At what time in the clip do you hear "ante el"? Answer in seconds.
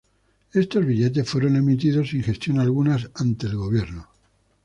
3.13-3.55